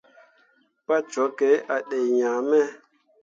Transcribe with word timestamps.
Pa 0.85 0.97
cwakke 1.11 1.49
a 1.75 1.77
dai 1.89 2.07
ŋaa 2.17 2.39
me. 2.49 2.61